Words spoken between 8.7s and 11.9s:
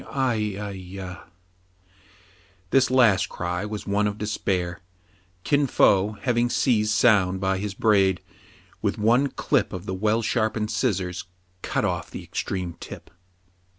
with one clip of the well sharpened scissors cut